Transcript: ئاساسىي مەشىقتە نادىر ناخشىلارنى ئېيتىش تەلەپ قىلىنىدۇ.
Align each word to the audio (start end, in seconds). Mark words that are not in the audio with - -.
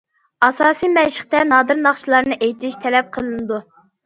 ئاساسىي 0.45 0.89
مەشىقتە 0.93 1.41
نادىر 1.49 1.77
ناخشىلارنى 1.83 2.39
ئېيتىش 2.47 2.79
تەلەپ 2.87 3.13
قىلىنىدۇ. 3.19 3.63